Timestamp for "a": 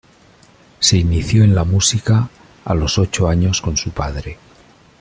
2.65-2.73